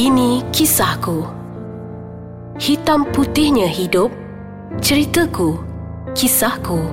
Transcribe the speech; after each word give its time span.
Ini 0.00 0.40
kisahku. 0.48 1.28
Hitam 2.56 3.04
putihnya 3.12 3.68
hidup. 3.68 4.08
Ceritaku. 4.80 5.60
Kisahku. 6.16 6.88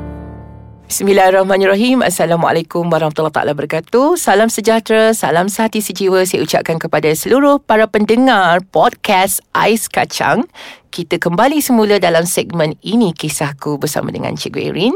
Bismillahirrahmanirrahim. 0.91 2.03
Assalamualaikum 2.03 2.83
warahmatullahi 2.83 3.31
taala 3.31 3.55
wabarakatuh. 3.55 4.19
Salam 4.19 4.51
sejahtera, 4.51 5.15
salam 5.15 5.47
sehati 5.47 5.79
sejiwa 5.79 6.27
saya 6.27 6.43
ucapkan 6.43 6.75
kepada 6.75 7.07
seluruh 7.15 7.63
para 7.63 7.87
pendengar 7.87 8.59
podcast 8.75 9.39
Ais 9.55 9.87
Kacang 9.87 10.43
kita 10.89 11.19
kembali 11.19 11.59
semula 11.59 11.99
dalam 11.99 12.23
segmen 12.23 12.73
ini 12.81 13.11
kisahku 13.11 13.77
bersama 13.77 14.09
dengan 14.09 14.33
Cikgu 14.33 14.71
Erin. 14.71 14.95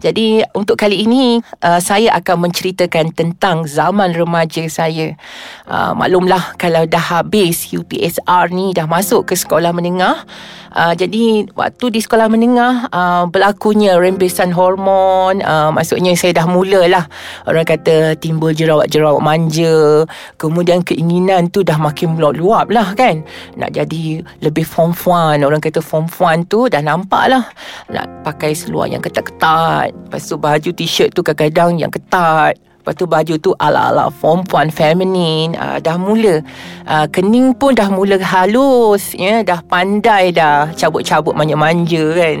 Jadi 0.00 0.40
untuk 0.54 0.78
kali 0.78 1.04
ini 1.04 1.42
uh, 1.62 1.80
saya 1.82 2.14
akan 2.18 2.48
menceritakan 2.48 3.12
tentang 3.12 3.66
zaman 3.66 4.14
remaja 4.14 4.62
saya. 4.70 5.18
Uh, 5.66 5.92
maklumlah 5.92 6.56
kalau 6.56 6.86
dah 6.86 7.22
habis 7.22 7.70
UPSR 7.70 8.54
ni 8.54 8.72
dah 8.72 8.86
masuk 8.86 9.30
ke 9.30 9.34
sekolah 9.34 9.74
menengah. 9.74 10.24
Uh, 10.74 10.90
jadi 10.90 11.46
waktu 11.54 11.86
di 11.94 12.00
sekolah 12.02 12.26
menengah 12.26 12.90
uh, 12.90 13.30
berlakunya 13.30 13.94
rembesan 13.94 14.50
hormon. 14.50 15.38
Uh, 15.38 15.70
maksudnya 15.70 16.18
saya 16.18 16.34
dah 16.34 16.50
mulalah 16.50 17.06
orang 17.46 17.62
kata 17.62 18.18
timbul 18.18 18.50
jerawat-jerawat 18.50 19.22
manja. 19.22 20.02
Kemudian 20.34 20.82
keinginan 20.82 21.54
tu 21.54 21.62
dah 21.62 21.78
makin 21.78 22.18
meluap-luap 22.18 22.74
lah 22.74 22.90
kan. 22.98 23.22
Nak 23.54 23.70
jadi 23.70 24.26
lebih 24.42 24.66
form 24.66 24.90
fun 25.24 25.40
kan? 25.40 25.46
Orang 25.48 25.60
kata 25.64 25.80
form 25.80 26.06
1 26.06 26.52
tu 26.52 26.68
Dah 26.68 26.82
nampak 26.84 27.24
lah 27.32 27.44
Nak 27.88 28.24
pakai 28.24 28.52
seluar 28.52 28.88
yang 28.88 29.00
ketat-ketat. 29.00 29.92
Lepas 29.92 30.22
tu 30.28 30.36
baju 30.36 30.70
t-shirt 30.76 31.16
tu 31.16 31.24
kadang-kadang 31.24 31.80
yang 31.80 31.92
ketat. 31.92 32.60
Lepas 32.84 33.00
tu 33.00 33.08
baju 33.08 33.34
tu 33.40 33.50
ala-ala 33.64 34.12
form 34.12 34.44
puan 34.44 34.68
feminin 34.68 35.56
uh, 35.56 35.80
Dah 35.80 35.96
mula 35.96 36.44
uh, 36.84 37.08
Kening 37.08 37.56
pun 37.56 37.72
dah 37.72 37.88
mula 37.88 38.20
halus 38.20 39.16
ya, 39.16 39.40
Dah 39.40 39.64
pandai 39.64 40.36
dah 40.36 40.68
cabut-cabut 40.76 41.32
manja-manja 41.32 42.04
kan. 42.12 42.38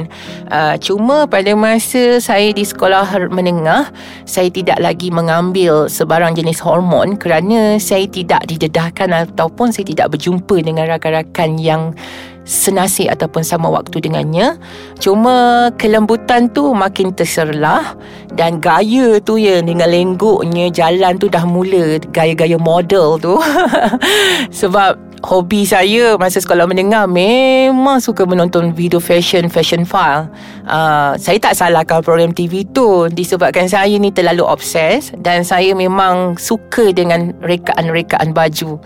Uh, 0.52 0.76
Cuma 0.84 1.24
pada 1.24 1.48
masa 1.56 2.20
saya 2.20 2.52
di 2.52 2.60
sekolah 2.60 3.32
menengah 3.32 3.88
Saya 4.28 4.52
tidak 4.52 4.84
lagi 4.84 5.08
mengambil 5.08 5.88
sebarang 5.88 6.36
jenis 6.36 6.60
hormon 6.60 7.16
Kerana 7.16 7.80
saya 7.80 8.04
tidak 8.04 8.44
didedahkan 8.44 9.16
Ataupun 9.16 9.72
saya 9.72 9.88
tidak 9.88 10.12
berjumpa 10.12 10.60
dengan 10.60 10.92
rakan-rakan 10.92 11.56
yang 11.56 11.96
senasib 12.44 13.08
ataupun 13.08 13.40
sama 13.40 13.72
waktu 13.72 14.04
dengannya 14.04 14.60
cuma 15.00 15.68
kelembutan 15.80 16.52
tu 16.52 16.76
makin 16.76 17.10
terserlah 17.12 17.96
dan 18.36 18.60
gaya 18.60 19.18
tu 19.24 19.40
ya 19.40 19.64
dengan 19.64 19.88
lengguknya 19.88 20.68
jalan 20.68 21.16
tu 21.16 21.26
dah 21.32 21.44
mula 21.48 21.98
gaya-gaya 22.12 22.60
model 22.60 23.16
tu 23.16 23.40
sebab 24.60 25.14
hobi 25.24 25.64
saya 25.64 26.20
masa 26.20 26.36
sekolah 26.36 26.68
menengah 26.68 27.08
memang 27.08 27.96
suka 27.96 28.28
menonton 28.28 28.76
video 28.76 29.00
fashion 29.00 29.48
fashion 29.48 29.88
file. 29.88 30.28
Uh, 30.68 31.16
saya 31.16 31.40
tak 31.40 31.56
salahkan 31.56 32.04
program 32.04 32.36
TV 32.36 32.68
tu 32.76 33.08
disebabkan 33.08 33.64
saya 33.64 33.96
ni 33.96 34.12
terlalu 34.12 34.44
obses 34.44 35.16
dan 35.24 35.40
saya 35.40 35.72
memang 35.72 36.36
suka 36.36 36.92
dengan 36.92 37.32
rekaan-rekaan 37.40 38.36
baju. 38.36 38.76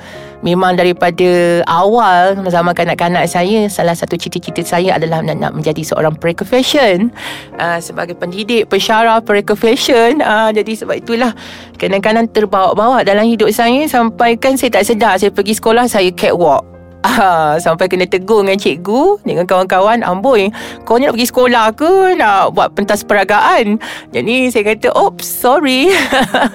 Memang 0.47 0.79
daripada 0.79 1.61
awal 1.67 2.39
zaman 2.47 2.71
kanak-kanak 2.71 3.27
saya 3.27 3.67
salah 3.67 3.99
satu 3.99 4.15
cita-cita 4.15 4.63
saya 4.63 4.95
adalah 4.95 5.19
nak, 5.19 5.37
nak 5.43 5.53
menjadi 5.59 5.83
seorang 5.83 6.15
pereka 6.15 6.47
fashion 6.47 7.11
uh, 7.59 7.83
sebagai 7.83 8.15
pendidik 8.15 8.71
pensyarah 8.71 9.19
pereka 9.19 9.59
fashion 9.59 10.23
uh, 10.23 10.55
jadi 10.55 10.79
sebab 10.79 11.03
itulah 11.03 11.35
kadang-kadang 11.75 12.31
terbawa-bawa 12.31 13.03
dalam 13.03 13.27
hidup 13.27 13.51
saya 13.51 13.83
sampai 13.91 14.39
kan 14.39 14.55
saya 14.55 14.79
tak 14.79 14.87
sedar. 14.87 15.19
Saya 15.19 15.35
pergi 15.35 15.59
sekolah 15.59 15.91
saya 15.91 16.15
catwalk 16.15 16.78
Ah, 17.19 17.59
sampai 17.63 17.87
kena 17.87 18.11
tegur 18.11 18.43
dengan 18.43 18.59
cikgu 18.59 19.23
dengan 19.23 19.47
kawan-kawan 19.47 20.03
amboi 20.03 20.51
kau 20.83 20.99
ni 20.99 21.07
nak 21.07 21.15
pergi 21.15 21.31
sekolah 21.31 21.67
ke? 21.75 22.19
Nak 22.19 22.55
buat 22.59 22.75
pentas 22.75 23.07
peragaan? 23.07 23.79
Jadi 24.11 24.51
saya 24.51 24.75
kata 24.75 24.91
oops 24.95 25.23
sorry. 25.23 25.95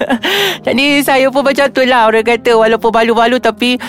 Jadi 0.66 1.00
saya 1.00 1.32
pun 1.32 1.48
macam 1.48 1.68
tu 1.72 1.84
lah 1.88 2.08
orang 2.08 2.24
kata 2.24 2.56
walaupun 2.56 2.90
balu-balu 2.92 3.40
tapi 3.40 3.80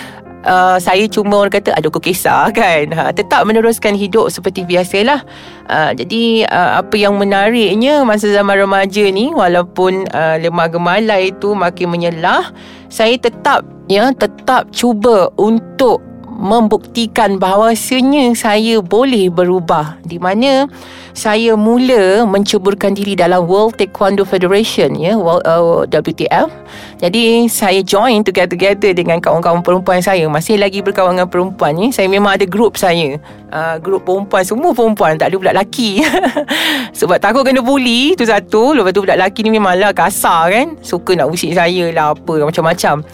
Uh, 0.46 0.78
saya 0.78 1.10
cuma 1.10 1.42
orang 1.42 1.58
kata 1.58 1.74
ada 1.74 1.90
kisah 1.90 2.46
kan? 2.54 2.86
Ha, 2.94 3.10
tetap 3.10 3.42
meneruskan 3.50 3.98
hidup 3.98 4.30
seperti 4.30 4.62
biasalah. 4.62 5.26
Uh, 5.66 5.90
jadi 5.90 6.46
uh, 6.46 6.86
apa 6.86 6.94
yang 6.94 7.18
menariknya 7.18 8.06
masa 8.06 8.30
zaman 8.30 8.54
remaja 8.54 9.10
ni 9.10 9.34
walaupun 9.34 10.06
uh, 10.14 10.38
lemah 10.38 10.70
gemalai 10.70 11.34
itu 11.34 11.50
makin 11.50 11.90
menyelah 11.90 12.54
saya 12.86 13.18
tetap 13.18 13.66
ya 13.90 14.14
tetap 14.14 14.70
cuba 14.70 15.34
untuk 15.34 15.98
membuktikan 16.36 17.40
bahawasanya 17.40 18.36
saya 18.36 18.84
boleh 18.84 19.32
berubah 19.32 19.96
di 20.04 20.20
mana 20.20 20.68
saya 21.16 21.56
mula 21.56 22.28
menceburkan 22.28 22.92
diri 22.92 23.16
dalam 23.16 23.48
World 23.48 23.80
Taekwondo 23.80 24.28
Federation 24.28 24.92
ya 25.00 25.16
uh, 25.16 25.88
WTF 25.88 26.52
jadi 26.96 27.44
saya 27.52 27.84
join 27.84 28.24
together-together 28.24 28.96
dengan 28.96 29.20
kawan-kawan 29.20 29.60
perempuan 29.60 30.00
saya. 30.00 30.24
Masih 30.32 30.56
lagi 30.56 30.80
berkawan 30.80 31.12
dengan 31.12 31.28
perempuan 31.28 31.76
ni 31.76 31.92
saya 31.92 32.08
memang 32.08 32.40
ada 32.40 32.48
grup 32.48 32.80
saya. 32.80 33.20
Uh, 33.52 33.76
grup 33.84 34.08
perempuan 34.08 34.40
semua 34.40 34.72
perempuan. 34.72 35.20
Tak 35.20 35.28
ada 35.28 35.36
budak 35.36 35.54
lelaki. 35.60 36.00
Sebab 36.98 37.20
takut 37.20 37.44
kena 37.44 37.60
bully 37.60 38.16
tu 38.16 38.24
satu. 38.24 38.72
Lepas 38.72 38.96
tu 38.96 39.04
budak 39.04 39.20
lelaki 39.20 39.44
ni 39.44 39.52
memanglah 39.52 39.92
kasar 39.92 40.48
kan. 40.48 40.80
Suka 40.80 41.12
nak 41.12 41.28
usik 41.28 41.52
saya 41.52 41.92
lah 41.92 42.16
apa 42.16 42.48
macam-macam 42.48 43.04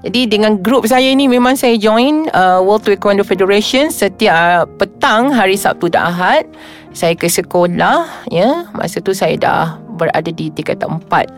jadi 0.00 0.32
dengan 0.32 0.56
grup 0.64 0.88
saya 0.88 1.12
ni 1.12 1.28
memang 1.28 1.60
saya 1.60 1.76
join 1.76 2.24
uh, 2.32 2.64
World 2.64 2.88
Taekwondo 2.88 3.20
Federation 3.20 3.92
setiap 3.92 4.32
uh, 4.32 4.64
petang 4.80 5.28
hari 5.28 5.60
Sabtu 5.60 5.92
dan 5.92 6.08
Ahad. 6.08 6.48
Saya 6.96 7.12
ke 7.12 7.28
sekolah 7.28 8.08
ya. 8.32 8.64
Masa 8.72 9.04
tu 9.04 9.12
saya 9.12 9.36
dah 9.36 9.76
berada 10.00 10.32
di 10.32 10.48
tingkatan 10.48 10.96
empat. 10.96 11.28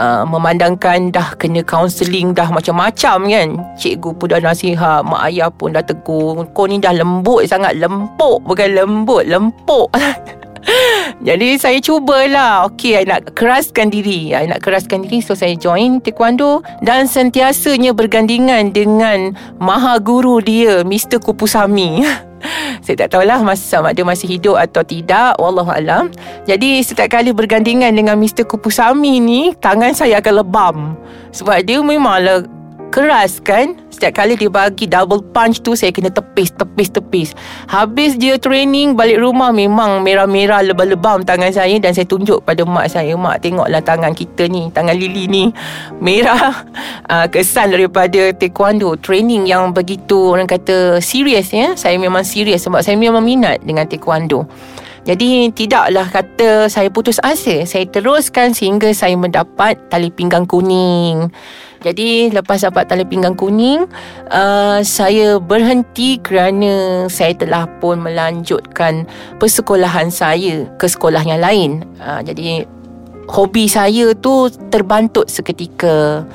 Uh, 0.00 0.24
memandangkan 0.24 1.12
dah 1.12 1.34
kena 1.36 1.66
counselling 1.66 2.30
dah 2.30 2.46
macam-macam 2.46 3.26
kan 3.26 3.48
Cikgu 3.74 4.22
pun 4.22 4.30
dah 4.30 4.38
nasihat 4.38 5.02
Mak 5.02 5.18
ayah 5.26 5.50
pun 5.50 5.74
dah 5.74 5.82
tegur 5.82 6.46
Kau 6.54 6.70
ni 6.70 6.78
dah 6.78 6.94
lembut 6.94 7.42
sangat 7.50 7.74
Lempuk 7.74 8.38
bukan 8.46 8.70
lembut 8.70 9.26
Lempuk 9.26 9.90
Jadi 11.28 11.56
saya 11.60 11.78
cubalah 11.82 12.66
Okay 12.70 13.02
I 13.02 13.04
nak 13.06 13.34
keraskan 13.36 13.90
diri 13.92 14.32
I 14.32 14.48
nak 14.48 14.64
keraskan 14.64 15.06
diri 15.06 15.20
So 15.22 15.36
saya 15.36 15.54
join 15.56 16.00
taekwondo 16.00 16.64
Dan 16.80 17.06
sentiasanya 17.10 17.92
bergandingan 17.92 18.72
dengan 18.72 19.34
Maha 19.58 20.00
guru 20.00 20.40
dia 20.40 20.82
Mr. 20.86 21.20
Kupusami 21.20 22.02
saya 22.80 23.04
tak 23.04 23.12
tahulah 23.12 23.44
masa 23.44 23.60
sama 23.60 23.92
dia 23.92 24.00
masih 24.00 24.24
hidup 24.24 24.56
atau 24.56 24.80
tidak 24.80 25.36
Wallahualam 25.36 26.08
Jadi 26.48 26.80
setiap 26.80 27.12
kali 27.12 27.36
bergandingan 27.36 27.92
dengan 27.92 28.16
Mr. 28.16 28.48
Kupusami 28.48 29.20
ni 29.20 29.52
Tangan 29.60 29.92
saya 29.92 30.24
akan 30.24 30.34
lebam 30.40 30.76
Sebab 31.36 31.60
dia 31.68 31.84
memanglah 31.84 32.48
keras 32.90 33.38
kan 33.40 33.78
Setiap 33.88 34.20
kali 34.20 34.34
dia 34.34 34.50
bagi 34.50 34.90
double 34.90 35.22
punch 35.30 35.62
tu 35.62 35.78
Saya 35.78 35.94
kena 35.94 36.10
tepis, 36.10 36.50
tepis, 36.52 36.90
tepis. 36.90 37.28
Habis 37.70 38.18
dia 38.18 38.36
training 38.36 38.98
balik 38.98 39.22
rumah 39.22 39.54
Memang 39.54 40.02
merah-merah 40.02 40.66
lebam-lebam 40.66 41.22
tangan 41.22 41.54
saya 41.54 41.78
Dan 41.78 41.94
saya 41.94 42.04
tunjuk 42.04 42.42
pada 42.42 42.66
mak 42.66 42.90
saya. 42.90 43.14
Mak 43.14 43.40
tengoklah 43.40 43.80
tangan 43.80 44.12
kita 44.12 44.50
ni 44.50 44.68
Tangan 44.74 44.98
Lily 44.98 45.30
ni. 45.30 45.44
Merah 46.02 46.66
uh, 47.06 47.26
Kesan 47.32 47.72
daripada 47.72 48.34
taekwondo. 48.34 48.98
Training 48.98 49.46
yang 49.46 49.70
begitu 49.70 50.34
orang 50.34 50.50
kata 50.50 50.98
serius 50.98 51.54
ya. 51.54 51.78
Saya 51.78 51.96
memang 51.96 52.26
serius 52.26 52.66
Sebab 52.66 52.82
saya 52.82 52.98
memang 52.98 53.22
minat 53.22 53.62
dengan 53.62 53.86
taekwondo 53.86 54.44
jadi 55.08 55.48
tidaklah 55.56 56.06
kata 56.12 56.68
saya 56.68 56.92
putus 56.92 57.16
asa. 57.24 57.64
Saya 57.64 57.88
teruskan 57.88 58.52
sehingga 58.52 58.92
saya 58.92 59.16
mendapat 59.16 59.80
tali 59.88 60.12
pinggang 60.12 60.44
kuning. 60.44 61.32
Jadi 61.80 62.28
lepas 62.28 62.60
dapat 62.60 62.92
tali 62.92 63.08
pinggang 63.08 63.32
kuning 63.32 63.88
uh, 64.28 64.84
Saya 64.84 65.40
berhenti 65.40 66.20
kerana 66.20 67.08
Saya 67.08 67.32
telah 67.32 67.64
pun 67.80 68.04
melanjutkan 68.04 69.08
Persekolahan 69.40 70.12
saya 70.12 70.68
ke 70.76 70.84
sekolah 70.84 71.24
yang 71.24 71.40
lain. 71.40 71.88
Uh, 71.96 72.20
Jadi 72.20 72.68
Hobi 73.32 73.64
saya 73.64 74.10
tu 74.12 74.52
terbantut 74.68 75.30
seketika 75.30 76.26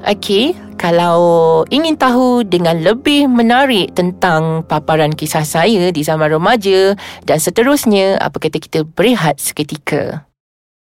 Okey, 0.00 0.56
kalau 0.80 1.60
ingin 1.68 1.92
tahu 1.92 2.40
dengan 2.40 2.80
lebih 2.80 3.28
menarik 3.28 3.92
tentang 3.92 4.64
paparan 4.64 5.12
kisah 5.12 5.44
saya 5.44 5.92
di 5.92 6.00
zaman 6.00 6.32
remaja 6.32 6.96
dan 7.28 7.36
seterusnya, 7.36 8.16
apa 8.16 8.40
kata 8.40 8.56
kita 8.56 8.80
berehat 8.88 9.36
seketika? 9.44 10.24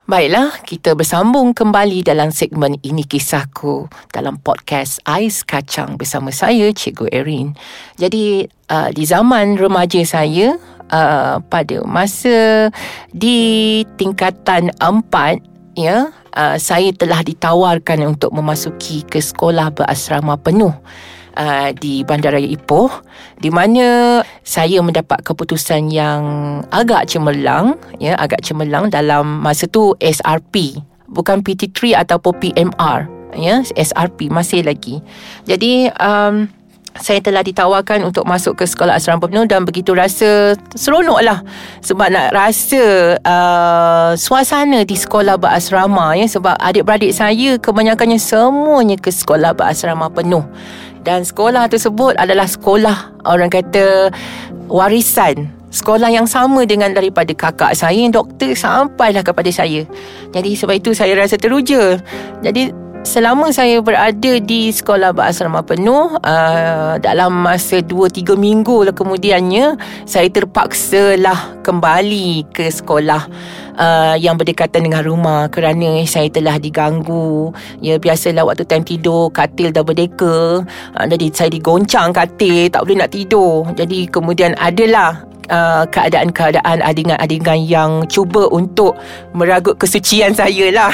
Baiklah, 0.05 0.61
kita 0.61 0.93
bersambung 0.93 1.57
kembali 1.57 2.05
dalam 2.05 2.29
segmen 2.29 2.77
Ini 2.85 3.09
Kisahku 3.09 3.89
dalam 4.13 4.37
podcast 4.37 5.01
Ais 5.01 5.41
Kacang 5.41 5.97
bersama 5.97 6.29
saya, 6.29 6.69
Cikgu 6.69 7.09
Erin. 7.09 7.57
Jadi, 7.97 8.45
uh, 8.69 8.93
di 8.93 9.01
zaman 9.01 9.57
remaja 9.57 9.99
saya, 10.05 10.61
uh, 10.93 11.41
pada 11.41 11.81
masa 11.89 12.69
di 13.11 13.81
tingkatan 13.97 14.69
empat, 14.77 15.41
ya, 15.73 16.13
uh, 16.37 16.57
saya 16.61 16.93
telah 16.93 17.25
ditawarkan 17.25 18.05
untuk 18.05 18.29
memasuki 18.29 19.01
ke 19.01 19.17
sekolah 19.17 19.73
berasrama 19.73 20.37
penuh. 20.37 20.77
uh, 21.37 21.69
di 21.77 22.01
Bandaraya 22.01 22.49
Ipoh 22.49 22.89
di 23.37 23.53
mana 23.53 24.19
saya 24.41 24.81
mendapat 24.81 25.21
keputusan 25.21 25.93
yang 25.93 26.21
agak 26.73 27.05
cemerlang 27.05 27.77
ya 28.01 28.17
agak 28.17 28.41
cemerlang 28.41 28.89
dalam 28.89 29.45
masa 29.45 29.69
tu 29.69 29.93
SRP 30.01 30.81
bukan 31.07 31.45
PT3 31.45 32.03
ataupun 32.03 32.33
PMR 32.41 32.99
ya 33.37 33.61
SRP 33.77 34.33
masih 34.33 34.65
lagi 34.65 34.99
jadi 35.45 35.93
um, 36.01 36.49
saya 37.01 37.19
telah 37.21 37.41
ditawarkan 37.45 38.05
untuk 38.05 38.25
masuk 38.25 38.57
ke 38.59 38.65
sekolah 38.65 38.97
asrama 38.97 39.25
penuh 39.25 39.45
dan 39.45 39.63
begitu 39.63 39.93
rasa 39.93 40.57
seronok 40.73 41.19
lah 41.21 41.39
sebab 41.81 42.09
nak 42.09 42.33
rasa 42.33 43.15
uh, 43.21 44.11
suasana 44.17 44.83
di 44.83 44.95
sekolah 44.97 45.37
berasrama 45.37 46.17
ya 46.17 46.27
sebab 46.27 46.57
adik-beradik 46.59 47.13
saya 47.13 47.57
kebanyakannya 47.61 48.19
semuanya 48.21 48.97
ke 48.97 49.09
sekolah 49.13 49.53
berasrama 49.53 50.09
penuh. 50.11 50.43
Dan 51.07 51.23
sekolah 51.23 51.71
tersebut 51.71 52.19
adalah 52.19 52.43
sekolah 52.43 53.23
orang 53.23 53.47
kata 53.47 54.11
warisan. 54.67 55.47
Sekolah 55.67 56.11
yang 56.11 56.27
sama 56.27 56.63
dengan 56.67 56.91
daripada 56.91 57.31
kakak 57.31 57.75
saya 57.75 57.95
yang 57.95 58.11
doktor 58.11 58.51
sampailah 58.55 59.23
kepada 59.23 59.47
saya. 59.51 59.87
Jadi 60.35 60.55
sebab 60.55 60.79
itu 60.79 60.91
saya 60.91 61.15
rasa 61.15 61.39
teruja. 61.39 61.99
Jadi 62.43 62.75
selama 63.07 63.55
saya 63.55 63.79
berada 63.79 64.35
di 64.43 64.67
sekolah 64.67 65.15
berasrama 65.15 65.63
penuh 65.63 66.19
uh, 66.19 66.99
dalam 66.99 67.31
masa 67.31 67.79
2-3 67.79 68.35
minggu 68.35 68.83
lah 68.83 68.91
kemudiannya 68.91 69.79
saya 70.03 70.27
terpaksa 70.27 71.15
lah 71.15 71.55
kembali 71.63 72.51
ke 72.51 72.67
sekolah 72.67 73.23
uh, 73.79 74.15
yang 74.19 74.35
berdekatan 74.35 74.91
dengan 74.91 75.07
rumah 75.07 75.47
kerana 75.47 76.03
saya 76.03 76.27
telah 76.27 76.59
diganggu. 76.59 77.55
Ya 77.79 77.95
biasalah 77.95 78.43
waktu 78.43 78.67
time 78.67 78.83
tidur 78.83 79.31
katil 79.31 79.71
dah 79.71 79.87
berdeka. 79.87 80.67
Uh, 80.97 81.05
jadi 81.07 81.31
saya 81.31 81.49
digoncang 81.53 82.11
katil 82.11 82.67
tak 82.67 82.83
boleh 82.83 83.07
nak 83.07 83.15
tidur. 83.15 83.71
Jadi 83.77 84.11
kemudian 84.11 84.51
adalah 84.59 85.23
Uh, 85.47 85.87
keadaan-keadaan 85.95 86.83
adingan-adingan 86.83 87.63
yang 87.63 87.91
cuba 88.11 88.51
untuk 88.51 88.99
meragut 89.31 89.79
kesucian 89.79 90.35
saya 90.39 90.75
lah. 90.75 90.91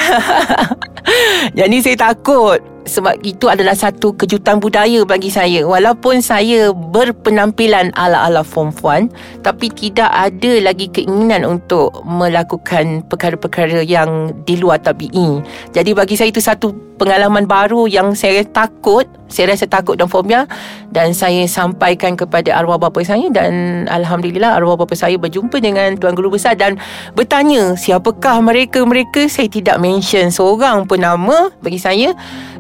Jadi 1.58 1.82
saya 1.82 1.98
takut 2.14 2.62
sebab 2.84 3.20
itu 3.24 3.48
adalah 3.48 3.76
satu 3.76 4.16
kejutan 4.16 4.60
budaya 4.60 5.04
bagi 5.08 5.32
saya. 5.32 5.64
Walaupun 5.64 6.20
saya 6.20 6.72
berpenampilan 6.72 7.96
ala-ala 7.96 8.44
form 8.44 8.72
1 8.72 9.44
tapi 9.44 9.72
tidak 9.72 10.12
ada 10.12 10.52
lagi 10.64 10.88
keinginan 10.92 11.48
untuk 11.48 11.92
melakukan 12.04 13.04
perkara-perkara 13.08 13.84
yang 13.84 14.32
di 14.44 14.60
luar 14.60 14.80
tabi'i. 14.80 15.44
Jadi 15.72 15.92
bagi 15.96 16.16
saya 16.20 16.30
itu 16.32 16.44
satu 16.44 16.72
pengalaman 17.00 17.50
baru 17.50 17.90
yang 17.90 18.14
saya 18.14 18.46
takut 18.46 19.10
saya 19.34 19.50
rasa 19.50 19.66
takut 19.66 19.98
dan 19.98 20.06
fobia 20.06 20.46
dan 20.94 21.10
saya 21.18 21.50
sampaikan 21.50 22.14
kepada 22.14 22.54
arwah 22.54 22.78
bapa 22.78 23.02
saya 23.02 23.26
dan 23.34 23.84
alhamdulillah 23.90 24.62
arwah 24.62 24.78
bapa 24.78 24.94
saya 24.94 25.18
berjumpa 25.18 25.58
dengan 25.58 25.98
tuan 25.98 26.14
guru 26.14 26.38
besar 26.38 26.54
dan 26.54 26.78
bertanya 27.18 27.74
siapakah 27.74 28.38
mereka-mereka. 28.46 29.26
Saya 29.26 29.50
tidak 29.50 29.82
mention 29.82 30.30
seorang 30.30 30.86
pun 30.86 31.02
nama 31.02 31.50
bagi 31.66 31.82
saya 31.82 32.14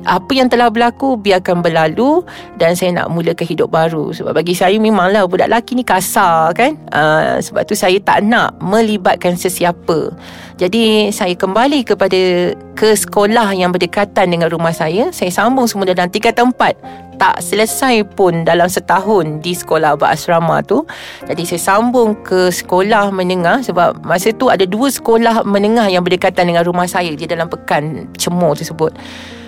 apa 0.04 0.32
yang 0.36 0.52
telah 0.52 0.68
berlaku 0.68 1.16
biarkan 1.20 1.64
berlalu 1.64 2.24
dan 2.60 2.76
saya 2.76 2.92
nak 3.04 3.12
mula 3.12 3.32
ke 3.32 3.48
hidup 3.48 3.72
baru. 3.72 4.12
Sebab 4.12 4.36
bagi 4.36 4.56
saya 4.56 4.76
memanglah 4.80 5.28
budak 5.28 5.52
lelaki 5.52 5.80
ni 5.80 5.84
kasar 5.88 6.52
kan? 6.56 6.76
Uh, 6.92 7.40
sebab 7.40 7.64
tu 7.68 7.76
saya 7.76 7.96
tak 8.04 8.24
nak 8.24 8.56
melibatkan 8.60 9.36
sesiapa. 9.36 10.12
Jadi 10.60 11.10
saya 11.10 11.34
kembali 11.34 11.82
kepada 11.82 12.54
ke 12.78 12.90
sekolah 12.94 13.54
yang 13.58 13.74
berdekatan 13.74 14.30
dengan 14.30 14.48
rumah 14.54 14.72
saya. 14.76 15.10
Saya 15.10 15.34
sambung 15.34 15.66
semula 15.66 15.96
dalam 15.96 16.14
tiga 16.14 16.30
tempat. 16.30 16.78
Tak 17.18 17.46
selesai 17.46 18.04
pun 18.18 18.42
dalam 18.44 18.68
setahun 18.68 19.40
di 19.40 19.54
sekolah 19.54 19.96
berasrama 19.96 20.66
tu. 20.66 20.84
Jadi 21.26 21.46
saya 21.46 21.62
sambung 21.74 22.18
ke 22.22 22.50
sekolah 22.50 23.14
menengah 23.14 23.62
sebab 23.64 24.02
masa 24.04 24.34
tu 24.34 24.50
ada 24.50 24.66
dua 24.66 24.90
sekolah 24.90 25.46
menengah 25.46 25.88
yang 25.90 26.04
berdekatan 26.04 26.54
dengan 26.54 26.66
rumah 26.66 26.90
saya 26.90 27.14
di 27.14 27.26
dalam 27.26 27.48
pekan 27.48 28.10
cemur 28.18 28.58
tersebut 28.58 28.92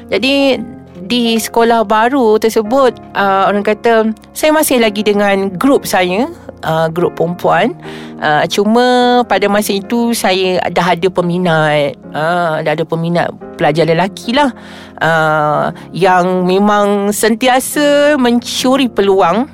jadi 0.10 0.62
di 1.06 1.38
sekolah 1.38 1.86
baru 1.86 2.42
tersebut 2.42 2.98
uh, 3.14 3.46
orang 3.52 3.62
kata 3.62 4.10
saya 4.34 4.50
masih 4.56 4.82
lagi 4.82 5.06
dengan 5.06 5.54
grup 5.54 5.86
saya 5.86 6.32
uh, 6.66 6.88
grup 6.90 7.20
perempuan. 7.20 7.78
Uh, 8.18 8.48
cuma 8.50 9.22
pada 9.30 9.46
masa 9.46 9.76
itu 9.76 10.16
saya 10.18 10.58
dah 10.74 10.96
ada 10.96 11.08
peminat 11.12 11.94
uh, 12.16 12.64
dah 12.64 12.72
ada 12.74 12.86
peminat 12.88 13.30
pelajar 13.60 13.86
lelaki 13.86 14.34
lah. 14.34 14.50
Uh, 14.98 15.70
yang 15.92 16.48
memang 16.48 17.14
sentiasa 17.14 18.18
mencuri 18.18 18.90
peluang 18.90 19.46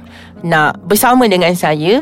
nak 0.41 0.77
bersama 0.85 1.27
dengan 1.29 1.53
saya 1.53 2.01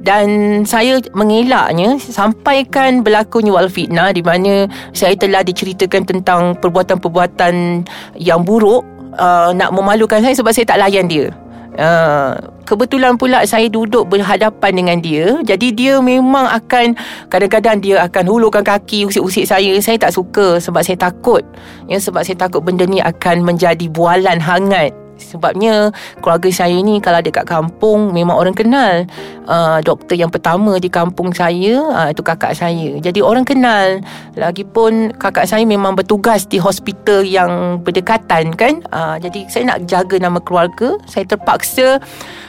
dan 0.00 0.26
saya 0.68 1.00
mengelaknya 1.16 1.96
sampaikan 2.00 3.00
berlakunya 3.00 3.54
wal 3.54 3.70
fitnah 3.70 4.10
di 4.12 4.20
mana 4.20 4.68
saya 4.92 5.16
telah 5.16 5.40
diceritakan 5.40 6.04
tentang 6.04 6.58
perbuatan-perbuatan 6.60 7.84
yang 8.18 8.44
buruk 8.44 8.84
uh, 9.16 9.50
nak 9.54 9.70
memalukan 9.72 10.20
saya 10.20 10.34
sebab 10.36 10.52
saya 10.52 10.66
tak 10.68 10.80
layan 10.82 11.06
dia. 11.06 11.30
Uh, 11.74 12.38
kebetulan 12.70 13.18
pula 13.18 13.42
saya 13.50 13.66
duduk 13.66 14.06
berhadapan 14.06 14.72
dengan 14.78 14.98
dia. 15.02 15.42
Jadi 15.42 15.74
dia 15.74 15.98
memang 15.98 16.46
akan 16.46 16.94
Kadang-kadang 17.26 17.82
dia 17.82 17.98
akan 18.06 18.30
hulurkan 18.30 18.62
kaki 18.62 19.10
Usik-usik 19.10 19.42
saya. 19.42 19.74
Saya 19.82 19.98
tak 19.98 20.14
suka 20.14 20.62
Sebab 20.62 20.86
saya 20.86 20.94
takut. 21.10 21.42
Ya, 21.90 21.98
Sebab 21.98 22.22
saya 22.22 22.38
takut 22.38 22.62
benda 22.62 22.86
ni 22.86 23.02
akan 23.02 23.42
menjadi 23.42 23.90
bualan 23.90 24.38
hangat 24.38 24.94
Sebabnya 25.16 25.94
keluarga 26.20 26.50
saya 26.50 26.74
ni 26.78 26.98
kalau 26.98 27.22
dekat 27.22 27.46
kampung 27.46 28.10
memang 28.14 28.34
orang 28.38 28.54
kenal 28.54 29.06
uh, 29.46 29.78
doktor 29.82 30.18
yang 30.18 30.30
pertama 30.30 30.76
di 30.78 30.90
kampung 30.90 31.30
saya 31.30 31.80
uh, 31.80 32.08
itu 32.10 32.22
kakak 32.22 32.54
saya. 32.54 32.98
Jadi 32.98 33.20
orang 33.22 33.46
kenal. 33.46 34.02
Lagipun 34.34 35.14
kakak 35.16 35.46
saya 35.46 35.62
memang 35.64 35.94
bertugas 35.94 36.46
di 36.46 36.58
hospital 36.58 37.22
yang 37.22 37.82
berdekatan 37.82 38.54
kan. 38.54 38.82
Uh, 38.90 39.16
jadi 39.18 39.46
saya 39.48 39.74
nak 39.74 39.86
jaga 39.86 40.16
nama 40.18 40.38
keluarga. 40.42 40.98
Saya 41.06 41.24
terpaksa 41.26 42.02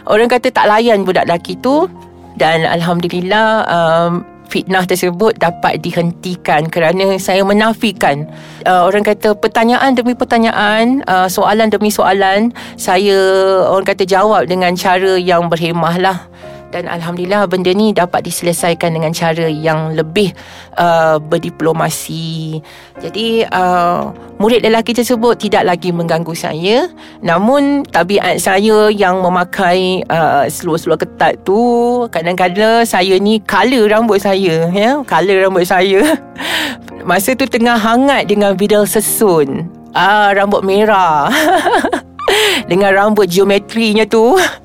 orang 0.09 0.29
kata 0.29 0.50
tak 0.50 0.69
layan 0.69 1.06
budak 1.06 1.25
lelaki 1.29 1.57
tu 1.62 1.89
dan 2.35 2.67
alhamdulillah 2.67 3.63
um, 3.71 4.35
fitnah 4.56 4.88
tersebut 4.88 5.36
dapat 5.36 5.84
dihentikan 5.84 6.72
kerana 6.72 7.19
saya 7.19 7.44
menafikan 7.44 8.24
uh, 8.63 8.88
orang 8.88 9.04
kata 9.04 9.36
pertanyaan 9.36 9.92
demi 9.92 10.16
pertanyaan 10.16 11.04
uh, 11.12 11.28
soalan 11.28 11.68
demi 11.68 11.92
soalan 11.92 12.56
saya 12.80 13.19
orang 13.68 13.84
kata 13.84 14.07
jawab 14.07 14.48
dengan 14.48 14.72
cara 14.80 15.19
yang 15.19 15.52
berhemah 15.52 15.96
lah 16.00 16.18
dan 16.75 16.91
alhamdulillah 16.91 17.48
benda 17.48 17.72
ni 17.72 17.96
dapat 17.96 18.27
diselesaikan 18.27 18.91
dengan 18.91 19.15
cara 19.15 19.48
yang 19.48 19.96
lebih 19.96 20.36
uh, 20.75 21.15
berdiplomasi. 21.24 22.60
Jadi 23.00 23.48
uh, 23.48 24.12
murid 24.36 24.60
lelaki 24.60 24.91
tersebut 24.91 25.39
tidak 25.39 25.63
lagi 25.63 25.96
mengganggu 25.96 26.36
saya, 26.36 26.91
namun 27.24 27.88
tabiat 27.88 28.44
saya 28.44 28.91
yang 28.91 29.24
memakai 29.24 30.03
uh, 30.12 30.44
seluar-seluar 30.51 31.00
ketat 31.00 31.39
tu 31.48 32.03
kadang-kadang 32.12 32.84
saya 32.84 33.15
ni 33.24 33.39
color 33.48 33.88
rambut 33.88 34.20
saya 34.20 34.67
ya, 34.75 35.00
color 35.08 35.48
rambut 35.48 35.63
saya. 35.63 36.03
Masa 37.08 37.39
tu 37.39 37.48
tengah 37.48 37.79
hangat 37.79 38.27
dengan 38.27 38.51
bidal 38.60 38.84
sesun. 38.84 39.72
Ah 39.96 40.36
rambut 40.36 40.60
merah. 40.60 41.32
dengan 42.72 42.91
rambut 42.91 43.32
geometrinya 43.32 44.03
tu. 44.03 44.36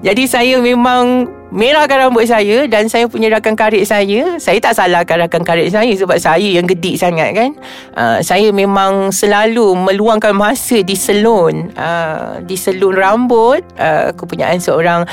Jadi 0.00 0.24
saya 0.30 0.56
memang 0.62 1.26
merahkan 1.48 2.08
rambut 2.08 2.28
saya 2.28 2.68
dan 2.68 2.92
saya 2.92 3.08
punya 3.08 3.32
rakan 3.32 3.56
karir 3.56 3.80
saya 3.88 4.36
saya 4.36 4.60
tak 4.60 4.76
salahkan 4.76 5.24
rakan 5.24 5.42
karir 5.48 5.72
saya 5.72 5.88
sebab 5.96 6.20
saya 6.20 6.44
yang 6.44 6.68
gedik 6.68 7.00
sangat 7.00 7.32
kan. 7.34 7.50
Uh, 7.96 8.18
saya 8.20 8.52
memang 8.52 9.10
selalu 9.10 9.74
meluangkan 9.74 10.36
masa 10.36 10.84
di 10.84 10.94
salon 10.94 11.72
uh, 11.74 12.40
di 12.44 12.54
salon 12.54 12.94
rambut. 12.94 13.64
Uh, 13.80 14.12
kepunyaan 14.14 14.62
seorang 14.62 15.04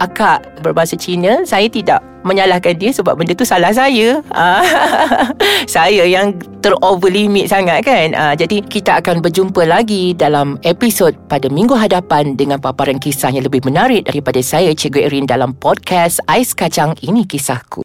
akak 0.00 0.42
berbahasa 0.60 0.98
Cina 0.98 1.44
saya 1.46 1.68
tidak 1.68 2.11
menyalahkan 2.26 2.74
dia 2.76 2.90
sebab 2.92 3.18
benda 3.18 3.32
tu 3.32 3.46
salah 3.46 3.72
saya. 3.72 4.20
Uh, 4.30 4.62
saya 5.74 6.04
yang 6.04 6.36
terover 6.62 7.08
limit 7.08 7.48
sangat 7.48 7.82
kan. 7.86 8.12
Uh, 8.12 8.34
jadi 8.36 8.62
kita 8.62 9.00
akan 9.00 9.24
berjumpa 9.24 9.64
lagi 9.64 10.12
dalam 10.12 10.60
episod 10.62 11.16
pada 11.26 11.48
minggu 11.48 11.74
hadapan 11.74 12.36
dengan 12.36 12.60
paparan 12.60 13.00
kisah 13.00 13.32
yang 13.32 13.46
lebih 13.46 13.64
menarik 13.64 14.04
daripada 14.04 14.38
saya 14.44 14.70
Cikgu 14.76 15.08
Erin 15.08 15.26
dalam 15.26 15.56
podcast 15.56 16.20
Ais 16.28 16.52
Kacang. 16.52 16.94
Ini 17.00 17.24
Kisahku. 17.24 17.80